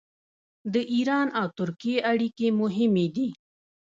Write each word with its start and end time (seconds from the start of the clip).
د 0.73 0.75
ایران 0.93 1.27
او 1.39 1.45
ترکیې 1.59 1.97
اړیکې 2.11 2.47
مهمې 2.61 3.07
دي. 3.15 3.29